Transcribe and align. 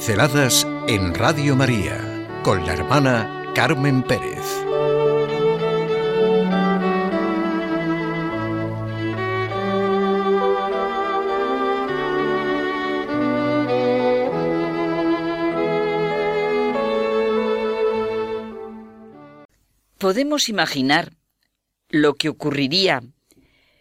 Pinceladas 0.00 0.66
en 0.88 1.12
Radio 1.14 1.54
María 1.54 2.26
con 2.42 2.64
la 2.64 2.72
hermana 2.72 3.52
Carmen 3.54 4.02
Pérez. 4.02 4.46
¿Podemos 19.98 20.48
imaginar 20.48 21.12
lo 21.90 22.14
que 22.14 22.30
ocurriría 22.30 23.02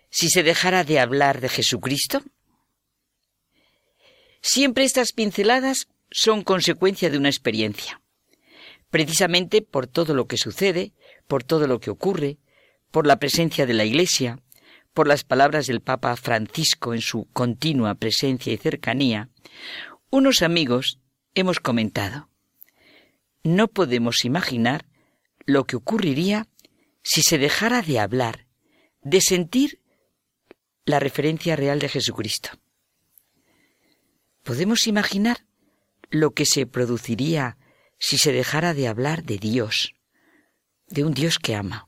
si 0.09 0.29
se 0.29 0.43
dejara 0.43 0.83
de 0.83 0.99
hablar 0.99 1.39
de 1.39 1.47
Jesucristo? 1.47 2.21
Siempre 4.41 4.83
estas 4.83 5.13
pinceladas 5.13 5.87
son 6.11 6.43
consecuencia 6.43 7.09
de 7.09 7.17
una 7.17 7.29
experiencia. 7.29 8.01
Precisamente 8.89 9.61
por 9.61 9.87
todo 9.87 10.13
lo 10.13 10.27
que 10.27 10.37
sucede, 10.37 10.93
por 11.27 11.43
todo 11.43 11.67
lo 11.67 11.79
que 11.79 11.91
ocurre, 11.91 12.39
por 12.91 13.05
la 13.05 13.19
presencia 13.19 13.65
de 13.65 13.73
la 13.73 13.85
Iglesia, 13.85 14.41
por 14.93 15.07
las 15.07 15.23
palabras 15.23 15.67
del 15.67 15.81
Papa 15.81 16.15
Francisco 16.15 16.93
en 16.93 17.01
su 17.01 17.25
continua 17.31 17.95
presencia 17.95 18.51
y 18.51 18.57
cercanía, 18.57 19.29
unos 20.09 20.41
amigos 20.41 20.99
hemos 21.35 21.59
comentado, 21.59 22.29
no 23.43 23.67
podemos 23.67 24.25
imaginar 24.25 24.85
lo 25.45 25.65
que 25.65 25.75
ocurriría 25.75 26.47
si 27.03 27.21
se 27.21 27.37
dejara 27.37 27.81
de 27.81 27.99
hablar, 27.99 28.47
de 29.01 29.21
sentir 29.21 29.81
la 30.85 30.99
referencia 30.99 31.55
real 31.55 31.79
de 31.79 31.89
Jesucristo. 31.89 32.49
¿Podemos 34.43 34.87
imaginar 34.87 35.45
lo 36.09 36.31
que 36.31 36.45
se 36.45 36.65
produciría 36.65 37.57
si 37.97 38.17
se 38.17 38.31
dejara 38.31 38.73
de 38.73 38.87
hablar 38.87 39.23
de 39.23 39.37
Dios, 39.37 39.93
de 40.87 41.03
un 41.03 41.13
Dios 41.13 41.39
que 41.39 41.55
ama, 41.55 41.87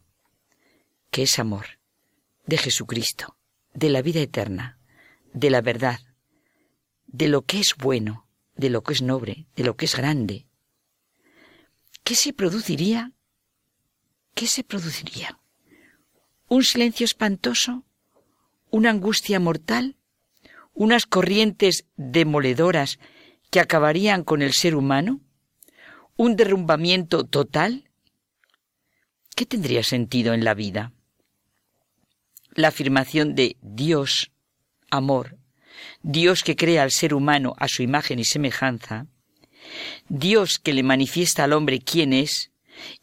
que 1.10 1.24
es 1.24 1.40
amor, 1.40 1.80
de 2.46 2.58
Jesucristo, 2.58 3.38
de 3.74 3.90
la 3.90 4.02
vida 4.02 4.20
eterna, 4.20 4.80
de 5.34 5.50
la 5.50 5.62
verdad, 5.62 6.00
de 7.08 7.28
lo 7.28 7.44
que 7.44 7.60
es 7.60 7.76
bueno, 7.78 8.28
de 8.56 8.70
lo 8.70 8.84
que 8.84 8.94
es 8.94 9.02
noble, 9.02 9.48
de 9.56 9.64
lo 9.64 9.76
que 9.76 9.86
es 9.86 9.96
grande? 9.96 10.48
¿Qué 12.04 12.16
se 12.16 12.34
produciría? 12.34 13.14
¿Qué 14.36 14.48
se 14.48 14.64
produciría? 14.64 15.40
¿Un 16.48 16.64
silencio 16.64 17.06
espantoso? 17.06 17.86
¿Una 18.70 18.90
angustia 18.90 19.40
mortal? 19.40 19.98
unas 20.74 21.06
corrientes 21.06 21.86
demoledoras 21.98 23.00
que 23.52 23.60
acabarían 23.60 24.24
con 24.24 24.42
el 24.42 24.54
ser 24.54 24.76
humano? 24.76 25.20
¿Un 26.16 26.36
derrumbamiento 26.36 27.26
total? 27.26 27.90
¿Qué 29.36 29.46
tendría 29.46 29.84
sentido 29.84 30.34
en 30.34 30.44
la 30.44 30.54
vida? 30.54 30.94
La 32.54 32.70
afirmación 32.70 33.36
de 33.36 33.58
Dios, 33.62 34.32
amor, 34.90 35.38
Dios 36.02 36.44
que 36.44 36.56
crea 36.56 36.84
al 36.84 36.92
ser 36.92 37.14
humano 37.14 37.54
a 37.58 37.68
su 37.68 37.84
imagen 37.84 38.20
y 38.20 38.26
semejanza, 38.26 39.08
Dios 40.10 40.58
que 40.58 40.74
le 40.74 40.84
manifiesta 40.84 41.44
al 41.44 41.54
hombre 41.54 41.80
quién 41.80 42.14
es 42.14 42.52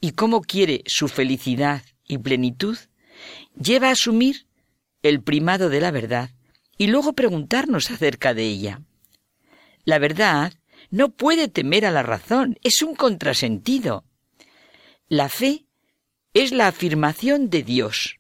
y 0.01 0.13
cómo 0.13 0.41
quiere 0.41 0.83
su 0.87 1.09
felicidad 1.09 1.83
y 2.07 2.19
plenitud, 2.19 2.79
lleva 3.55 3.89
a 3.89 3.93
asumir 3.93 4.47
el 5.03 5.23
primado 5.23 5.69
de 5.69 5.81
la 5.81 5.91
verdad 5.91 6.31
y 6.79 6.87
luego 6.87 7.13
preguntarnos 7.13 7.91
acerca 7.91 8.33
de 8.33 8.45
ella. 8.45 8.83
La 9.89 9.99
verdad 9.99 10.53
no 10.91 11.09
puede 11.09 11.49
temer 11.49 11.87
a 11.87 11.91
la 11.91 12.03
razón, 12.03 12.59
es 12.63 12.83
un 12.83 12.95
contrasentido. 12.95 14.05
La 15.09 15.31
fe 15.31 15.65
es 16.35 16.53
la 16.53 16.67
afirmación 16.67 17.49
de 17.49 17.63
Dios 17.63 18.19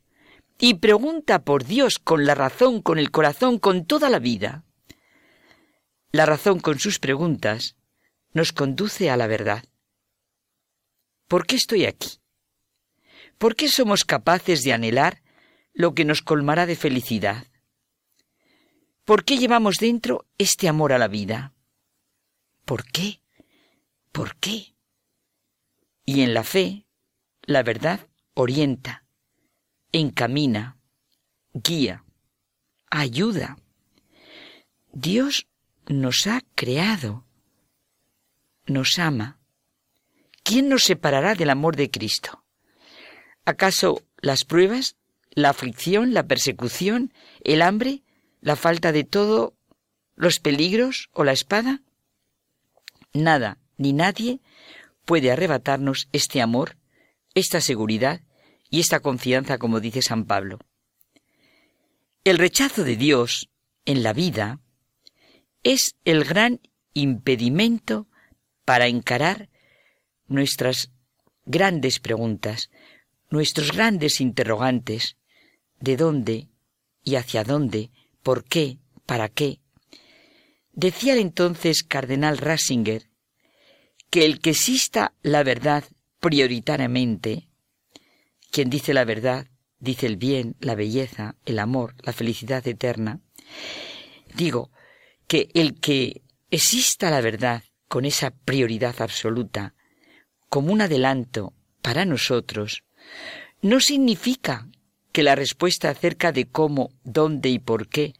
y 0.58 0.76
pregunta 0.76 1.44
por 1.44 1.66
Dios 1.66 1.98
con 1.98 2.24
la 2.24 2.34
razón, 2.34 2.80
con 2.80 2.98
el 2.98 3.10
corazón, 3.10 3.58
con 3.58 3.84
toda 3.84 4.08
la 4.08 4.18
vida. 4.18 4.64
La 6.10 6.24
razón 6.24 6.58
con 6.58 6.78
sus 6.78 6.98
preguntas 6.98 7.76
nos 8.32 8.54
conduce 8.54 9.10
a 9.10 9.18
la 9.18 9.26
verdad. 9.26 9.62
¿Por 11.26 11.46
qué 11.46 11.56
estoy 11.56 11.84
aquí? 11.84 12.22
¿Por 13.36 13.56
qué 13.56 13.68
somos 13.68 14.06
capaces 14.06 14.62
de 14.62 14.72
anhelar 14.72 15.20
lo 15.74 15.92
que 15.94 16.06
nos 16.06 16.22
colmará 16.22 16.64
de 16.64 16.76
felicidad? 16.76 17.46
¿Por 19.04 19.26
qué 19.26 19.36
llevamos 19.36 19.76
dentro 19.76 20.24
este 20.38 20.66
amor 20.66 20.94
a 20.94 20.98
la 20.98 21.08
vida? 21.08 21.52
¿Por 22.68 22.84
qué? 22.84 23.22
¿Por 24.12 24.36
qué? 24.36 24.74
Y 26.04 26.20
en 26.20 26.34
la 26.34 26.44
fe, 26.44 26.84
la 27.44 27.62
verdad 27.62 28.06
orienta, 28.34 29.06
encamina, 29.90 30.76
guía, 31.54 32.04
ayuda. 32.90 33.56
Dios 34.92 35.46
nos 35.86 36.26
ha 36.26 36.42
creado, 36.54 37.24
nos 38.66 38.98
ama. 38.98 39.38
¿Quién 40.42 40.68
nos 40.68 40.82
separará 40.82 41.34
del 41.34 41.48
amor 41.48 41.74
de 41.74 41.90
Cristo? 41.90 42.44
¿Acaso 43.46 44.02
las 44.18 44.44
pruebas, 44.44 44.96
la 45.30 45.48
aflicción, 45.48 46.12
la 46.12 46.26
persecución, 46.26 47.14
el 47.44 47.62
hambre 47.62 48.02
la 48.42 48.56
falta 48.56 48.92
de 48.92 49.04
todo, 49.04 49.56
los 50.16 50.38
peligros 50.38 51.08
o 51.14 51.24
la 51.24 51.32
espada? 51.32 51.80
Nada 53.12 53.58
ni 53.76 53.92
nadie 53.92 54.40
puede 55.04 55.30
arrebatarnos 55.30 56.08
este 56.12 56.40
amor, 56.40 56.76
esta 57.34 57.60
seguridad 57.60 58.20
y 58.70 58.80
esta 58.80 59.00
confianza, 59.00 59.58
como 59.58 59.80
dice 59.80 60.02
San 60.02 60.24
Pablo. 60.24 60.58
El 62.24 62.38
rechazo 62.38 62.84
de 62.84 62.96
Dios 62.96 63.48
en 63.84 64.02
la 64.02 64.12
vida 64.12 64.60
es 65.62 65.96
el 66.04 66.24
gran 66.24 66.60
impedimento 66.92 68.06
para 68.64 68.88
encarar 68.88 69.48
nuestras 70.26 70.90
grandes 71.46 72.00
preguntas, 72.00 72.70
nuestros 73.30 73.72
grandes 73.72 74.20
interrogantes, 74.20 75.16
de 75.80 75.96
dónde 75.96 76.48
y 77.02 77.14
hacia 77.14 77.44
dónde 77.44 77.90
¿Por 78.28 78.44
qué? 78.44 78.78
¿Para 79.06 79.30
qué? 79.30 79.60
Decía 80.78 81.16
entonces 81.16 81.82
cardenal 81.82 82.38
Ratzinger 82.38 83.10
que 84.10 84.24
el 84.24 84.38
que 84.38 84.50
exista 84.50 85.12
la 85.22 85.42
verdad 85.42 85.82
prioritariamente, 86.20 87.48
quien 88.52 88.70
dice 88.70 88.94
la 88.94 89.04
verdad, 89.04 89.48
dice 89.80 90.06
el 90.06 90.16
bien, 90.16 90.54
la 90.60 90.76
belleza, 90.76 91.34
el 91.46 91.58
amor, 91.58 91.96
la 92.04 92.12
felicidad 92.12 92.64
eterna, 92.68 93.18
digo 94.36 94.70
que 95.26 95.48
el 95.54 95.80
que 95.80 96.22
exista 96.48 97.10
la 97.10 97.22
verdad 97.22 97.64
con 97.88 98.04
esa 98.04 98.30
prioridad 98.30 99.02
absoluta, 99.02 99.74
como 100.48 100.72
un 100.72 100.80
adelanto 100.80 101.54
para 101.82 102.04
nosotros, 102.04 102.84
no 103.62 103.80
significa 103.80 104.68
que 105.10 105.24
la 105.24 105.34
respuesta 105.34 105.90
acerca 105.90 106.30
de 106.30 106.46
cómo, 106.46 106.90
dónde 107.02 107.48
y 107.48 107.58
por 107.58 107.88
qué 107.88 108.14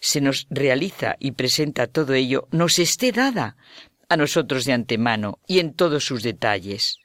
se 0.00 0.20
nos 0.20 0.46
realiza 0.50 1.16
y 1.18 1.32
presenta 1.32 1.86
todo 1.86 2.14
ello 2.14 2.48
nos 2.50 2.78
esté 2.78 3.12
dada 3.12 3.56
a 4.08 4.16
nosotros 4.16 4.64
de 4.64 4.72
antemano 4.72 5.38
y 5.46 5.58
en 5.58 5.74
todos 5.74 6.04
sus 6.04 6.22
detalles. 6.22 6.98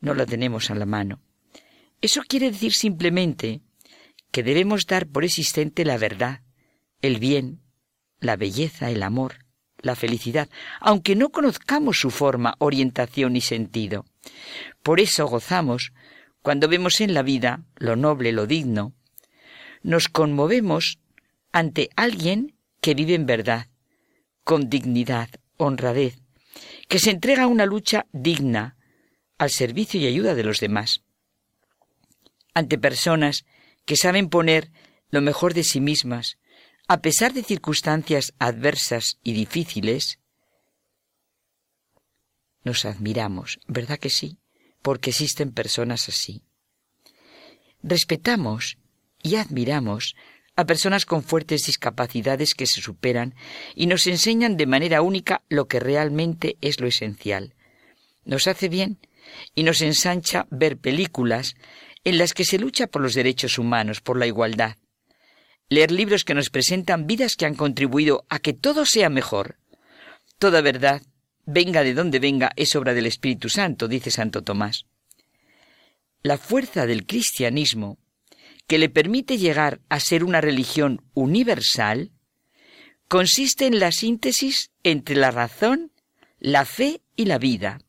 No 0.00 0.14
la 0.14 0.26
tenemos 0.26 0.70
a 0.70 0.74
la 0.74 0.86
mano. 0.86 1.20
Eso 2.00 2.22
quiere 2.28 2.50
decir 2.50 2.72
simplemente 2.72 3.62
que 4.30 4.42
debemos 4.42 4.86
dar 4.86 5.06
por 5.06 5.24
existente 5.24 5.84
la 5.84 5.96
verdad, 5.96 6.42
el 7.00 7.18
bien, 7.18 7.62
la 8.20 8.36
belleza, 8.36 8.90
el 8.90 9.02
amor, 9.02 9.46
la 9.80 9.94
felicidad, 9.94 10.48
aunque 10.80 11.16
no 11.16 11.30
conozcamos 11.30 11.98
su 11.98 12.10
forma, 12.10 12.54
orientación 12.58 13.36
y 13.36 13.40
sentido. 13.40 14.04
Por 14.82 15.00
eso 15.00 15.26
gozamos 15.26 15.92
cuando 16.42 16.68
vemos 16.68 17.00
en 17.00 17.14
la 17.14 17.22
vida 17.22 17.64
lo 17.76 17.96
noble, 17.96 18.32
lo 18.32 18.46
digno, 18.46 18.92
nos 19.82 20.08
conmovemos 20.08 20.98
ante 21.54 21.88
alguien 21.94 22.58
que 22.80 22.94
vive 22.94 23.14
en 23.14 23.26
verdad, 23.26 23.68
con 24.42 24.68
dignidad, 24.68 25.30
honradez, 25.56 26.18
que 26.88 26.98
se 26.98 27.12
entrega 27.12 27.44
a 27.44 27.46
una 27.46 27.64
lucha 27.64 28.06
digna, 28.12 28.76
al 29.38 29.50
servicio 29.50 30.00
y 30.00 30.06
ayuda 30.06 30.34
de 30.34 30.42
los 30.42 30.58
demás. 30.58 31.04
Ante 32.54 32.76
personas 32.76 33.44
que 33.84 33.96
saben 33.96 34.30
poner 34.30 34.72
lo 35.10 35.20
mejor 35.20 35.54
de 35.54 35.62
sí 35.62 35.80
mismas, 35.80 36.38
a 36.88 37.00
pesar 37.00 37.32
de 37.32 37.44
circunstancias 37.44 38.34
adversas 38.40 39.20
y 39.22 39.32
difíciles, 39.32 40.18
nos 42.64 42.84
admiramos, 42.84 43.60
¿verdad 43.68 44.00
que 44.00 44.10
sí? 44.10 44.38
porque 44.82 45.10
existen 45.10 45.52
personas 45.52 46.10
así. 46.10 46.42
Respetamos 47.82 48.76
y 49.22 49.36
admiramos 49.36 50.14
a 50.56 50.66
personas 50.66 51.06
con 51.06 51.22
fuertes 51.22 51.62
discapacidades 51.66 52.54
que 52.54 52.66
se 52.66 52.80
superan 52.80 53.34
y 53.74 53.86
nos 53.86 54.06
enseñan 54.06 54.56
de 54.56 54.66
manera 54.66 55.02
única 55.02 55.42
lo 55.48 55.66
que 55.66 55.80
realmente 55.80 56.56
es 56.60 56.80
lo 56.80 56.86
esencial. 56.86 57.54
Nos 58.24 58.46
hace 58.46 58.68
bien 58.68 58.98
y 59.54 59.64
nos 59.64 59.82
ensancha 59.82 60.46
ver 60.50 60.78
películas 60.78 61.56
en 62.04 62.18
las 62.18 62.34
que 62.34 62.44
se 62.44 62.58
lucha 62.58 62.86
por 62.86 63.02
los 63.02 63.14
derechos 63.14 63.58
humanos, 63.58 64.00
por 64.00 64.18
la 64.18 64.26
igualdad. 64.26 64.76
Leer 65.68 65.90
libros 65.90 66.24
que 66.24 66.34
nos 66.34 66.50
presentan 66.50 67.06
vidas 67.06 67.36
que 67.36 67.46
han 67.46 67.54
contribuido 67.54 68.26
a 68.28 68.38
que 68.38 68.52
todo 68.52 68.84
sea 68.84 69.08
mejor. 69.08 69.56
Toda 70.38 70.60
verdad, 70.60 71.02
venga 71.46 71.82
de 71.82 71.94
donde 71.94 72.18
venga, 72.18 72.52
es 72.56 72.76
obra 72.76 72.94
del 72.94 73.06
Espíritu 73.06 73.48
Santo, 73.48 73.88
dice 73.88 74.10
Santo 74.10 74.42
Tomás. 74.42 74.86
La 76.22 76.38
fuerza 76.38 76.86
del 76.86 77.06
cristianismo 77.06 77.98
que 78.66 78.78
le 78.78 78.88
permite 78.88 79.38
llegar 79.38 79.80
a 79.88 80.00
ser 80.00 80.24
una 80.24 80.40
religión 80.40 81.02
universal, 81.14 82.12
consiste 83.08 83.66
en 83.66 83.78
la 83.78 83.92
síntesis 83.92 84.70
entre 84.82 85.16
la 85.16 85.30
razón, 85.30 85.92
la 86.38 86.64
fe 86.64 87.02
y 87.16 87.26
la 87.26 87.38
vida. 87.38 87.80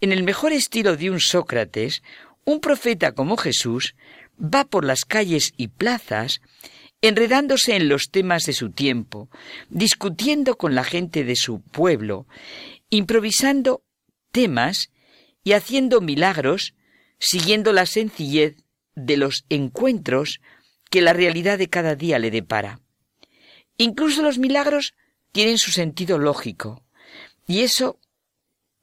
En 0.00 0.12
el 0.12 0.22
mejor 0.22 0.52
estilo 0.52 0.96
de 0.96 1.10
un 1.10 1.20
Sócrates, 1.20 2.02
un 2.44 2.60
profeta 2.60 3.12
como 3.12 3.36
Jesús 3.36 3.94
va 4.38 4.64
por 4.64 4.84
las 4.84 5.04
calles 5.04 5.52
y 5.56 5.68
plazas 5.68 6.40
enredándose 7.02 7.76
en 7.76 7.88
los 7.88 8.10
temas 8.10 8.44
de 8.44 8.52
su 8.52 8.70
tiempo, 8.70 9.30
discutiendo 9.70 10.56
con 10.56 10.74
la 10.74 10.84
gente 10.84 11.24
de 11.24 11.36
su 11.36 11.60
pueblo, 11.60 12.26
improvisando 12.90 13.82
temas 14.32 14.90
y 15.42 15.52
haciendo 15.52 16.00
milagros, 16.00 16.74
siguiendo 17.18 17.72
la 17.72 17.86
sencillez 17.86 18.56
de 18.94 19.16
los 19.16 19.44
encuentros 19.48 20.40
que 20.90 21.00
la 21.00 21.12
realidad 21.12 21.58
de 21.58 21.68
cada 21.68 21.94
día 21.94 22.18
le 22.18 22.30
depara. 22.30 22.80
Incluso 23.76 24.22
los 24.22 24.38
milagros 24.38 24.94
tienen 25.32 25.58
su 25.58 25.70
sentido 25.70 26.18
lógico, 26.18 26.84
y 27.46 27.60
eso 27.60 27.98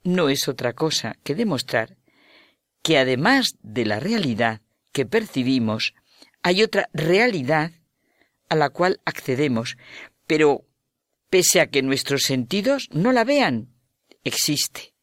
no 0.04 0.30
es 0.30 0.48
otra 0.48 0.74
cosa 0.74 1.18
que 1.24 1.36
demostrar 1.36 1.98
que 2.82 2.98
además 2.98 3.56
de 3.62 3.86
la 3.86 4.00
realidad 4.00 4.62
que 4.94 5.06
percibimos, 5.06 5.94
hay 6.42 6.64
otra 6.64 6.90
realidad 6.94 7.72
a 8.50 8.56
la 8.56 8.70
cual 8.70 9.02
accedemos, 9.04 9.78
pero 10.26 10.66
pese 11.30 11.60
a 11.60 11.68
que 11.68 11.82
nuestros 11.82 12.24
sentidos 12.24 12.88
no 12.92 13.12
la 13.12 13.26
vean, 13.26 13.74
existe. 14.24 14.94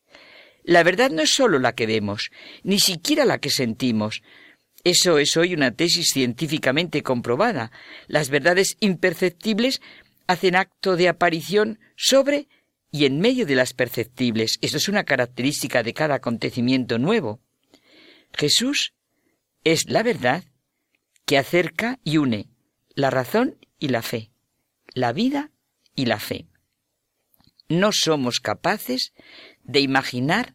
La 0.63 0.83
verdad 0.83 1.11
no 1.11 1.21
es 1.21 1.31
sólo 1.31 1.59
la 1.59 1.75
que 1.75 1.87
vemos, 1.87 2.31
ni 2.63 2.81
siquiera 2.81 3.27
la 3.27 3.39
que 3.39 3.51
sentimos, 3.51 4.23
eso 4.85 5.19
es 5.19 5.39
hoy 5.39 5.55
una 5.55 5.71
tesis 5.71 6.11
científicamente 6.13 7.03
comprobada. 7.03 7.73
Las 8.07 8.29
verdades 8.29 8.77
imperceptibles 8.81 9.81
hacen 10.27 10.57
acto 10.57 10.97
de 10.97 11.09
aparición 11.09 11.81
sobre 11.97 12.49
y 12.91 13.07
en 13.07 13.19
medio 13.19 13.47
de 13.47 13.55
las 13.55 13.73
perceptibles. 13.73 14.59
Eso 14.61 14.77
es 14.77 14.89
una 14.91 15.05
característica 15.05 15.83
de 15.83 15.95
cada 15.95 16.17
acontecimiento 16.17 16.99
nuevo. 16.99 17.41
Jesús 18.35 18.93
es 19.65 19.89
la 19.89 20.03
verdad 20.03 20.45
que 21.25 21.39
acerca 21.39 21.99
y 22.05 22.19
une 22.19 22.51
la 22.95 23.09
razón 23.09 23.57
y 23.79 23.89
la 23.89 24.03
fe, 24.03 24.31
la 24.93 25.15
vida 25.15 25.51
y 25.95 26.05
la 26.05 26.21
fe. 26.21 26.47
No 27.71 27.91
somos 27.91 28.39
capaces 28.39 29.15
de 29.63 29.81
imaginar 29.81 30.55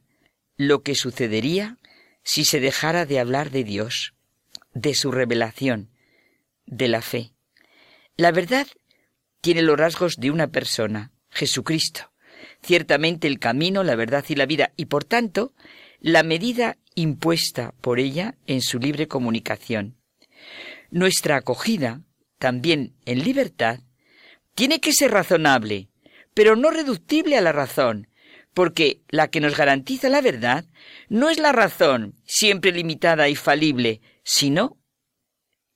lo 0.55 0.83
que 0.83 0.93
sucedería 0.93 1.79
si 2.23 2.45
se 2.45 2.59
dejara 2.59 3.07
de 3.07 3.19
hablar 3.19 3.49
de 3.49 3.63
Dios 3.63 4.13
de 4.74 4.94
su 4.94 5.12
revelación, 5.12 5.89
de 6.66 6.88
la 6.88 7.01
fe. 7.01 7.33
La 8.18 8.31
verdad 8.31 8.68
tiene 9.42 9.62
los 9.62 9.77
rasgos 9.77 10.16
de 10.18 10.31
una 10.31 10.48
persona, 10.48 11.12
Jesucristo, 11.30 12.12
ciertamente 12.62 13.27
el 13.27 13.39
camino, 13.39 13.83
la 13.83 13.95
verdad 13.95 14.25
y 14.27 14.36
la 14.36 14.45
vida, 14.45 14.71
y 14.75 14.86
por 14.86 15.06
tanto, 15.06 15.54
la 16.00 16.24
medida 16.24 16.77
impuesta 16.95 17.74
por 17.81 18.00
ella 18.00 18.36
en 18.45 18.62
su 18.62 18.80
libre 18.80 19.07
comunicación. 19.07 19.98
Nuestra 20.92 21.38
acogida, 21.38 22.01
también 22.38 22.95
en 23.06 23.24
libertad, 23.24 23.80
tiene 24.56 24.80
que 24.80 24.94
ser 24.94 25.12
razonable, 25.12 25.89
pero 26.33 26.56
no 26.56 26.72
reductible 26.72 27.38
a 27.38 27.42
la 27.42 27.51
razón, 27.51 28.07
porque 28.54 29.01
la 29.10 29.30
que 29.30 29.40
nos 29.40 29.56
garantiza 29.56 30.10
la 30.10 30.22
verdad 30.22 30.66
no 31.07 31.30
es 31.30 31.38
la 31.40 31.51
razón, 31.51 32.16
siempre 32.25 32.72
limitada 32.72 33.30
y 33.30 33.36
falible, 33.36 34.01
sino 34.24 34.78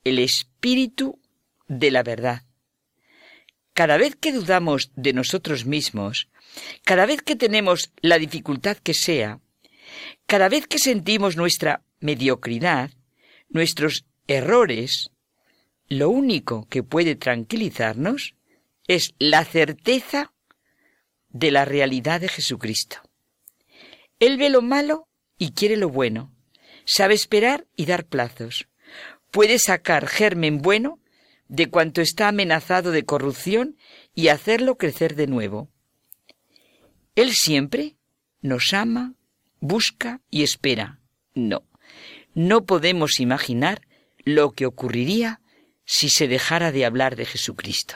el 0.03 0.19
espíritu 0.19 1.19
de 1.67 1.91
la 1.91 2.03
verdad. 2.03 2.43
Cada 3.73 3.97
vez 3.97 4.15
que 4.15 4.31
dudamos 4.31 4.91
de 4.95 5.13
nosotros 5.13 5.65
mismos, 5.65 6.29
cada 6.83 7.05
vez 7.05 7.21
que 7.21 7.35
tenemos 7.35 7.91
la 8.01 8.19
dificultad 8.19 8.77
que 8.77 8.93
sea, 8.93 9.39
cada 10.27 10.49
vez 10.49 10.67
que 10.67 10.79
sentimos 10.79 11.37
nuestra 11.37 11.83
mediocridad, 11.99 12.91
nuestros 13.49 14.05
errores, 14.27 15.11
lo 15.87 16.09
único 16.09 16.67
que 16.69 16.83
puede 16.83 17.15
tranquilizarnos 17.15 18.35
es 18.87 19.13
la 19.19 19.45
certeza 19.45 20.32
de 21.33 21.51
la 21.51 21.65
realidad 21.65 22.21
de 22.21 22.29
Jesucristo. 22.29 22.97
Él 24.19 24.37
ve 24.37 24.49
lo 24.49 24.61
malo 24.61 25.09
y 25.37 25.51
quiere 25.51 25.75
lo 25.75 25.89
bueno 25.89 26.33
sabe 26.85 27.13
esperar 27.13 27.67
y 27.75 27.85
dar 27.85 28.05
plazos. 28.05 28.67
Puede 29.31 29.59
sacar 29.59 30.07
germen 30.07 30.59
bueno 30.59 30.99
de 31.47 31.69
cuanto 31.69 32.01
está 32.01 32.27
amenazado 32.27 32.91
de 32.91 33.05
corrupción 33.05 33.77
y 34.13 34.29
hacerlo 34.29 34.77
crecer 34.77 35.15
de 35.15 35.27
nuevo. 35.27 35.69
Él 37.15 37.33
siempre 37.33 37.97
nos 38.41 38.73
ama, 38.73 39.15
busca 39.59 40.21
y 40.29 40.43
espera. 40.43 40.99
No, 41.33 41.63
no 42.33 42.65
podemos 42.65 43.19
imaginar 43.19 43.81
lo 44.23 44.51
que 44.51 44.65
ocurriría 44.65 45.41
si 45.85 46.09
se 46.09 46.27
dejara 46.27 46.71
de 46.71 46.85
hablar 46.85 47.15
de 47.15 47.25
Jesucristo. 47.25 47.95